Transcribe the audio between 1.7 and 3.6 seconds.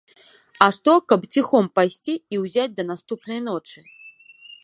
пайсці і ўзяць да наступнай